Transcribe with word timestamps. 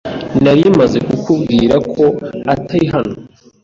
Nari 0.43 0.63
maze 0.79 0.97
kukubwira 1.07 1.75
ko 1.93 2.03
atari 2.53 2.85
hano. 2.93 3.15